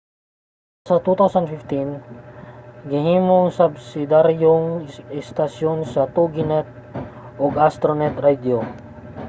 sa 0.87 0.95
hinapos 1.03 1.31
sa 1.33 1.41
2015 1.45 2.89
gihimong 2.91 3.47
subsidiyaryong 3.59 4.65
estasyon 5.21 5.77
sa 5.93 6.01
toginet 6.15 6.67
ang 7.41 7.53
astronet 7.67 8.15
radio 8.27 8.57